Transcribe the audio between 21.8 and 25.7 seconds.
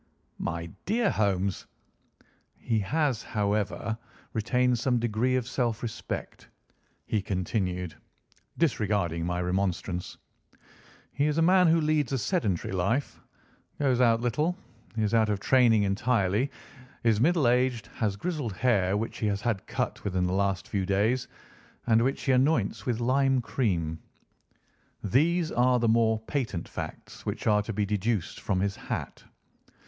and which he anoints with lime cream. These